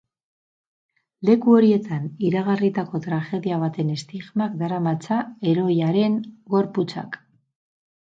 [1.29, 6.21] Leku horietan iragarritako tragedia baten estigmak daramatza heroiaren
[6.59, 7.25] gorputzak.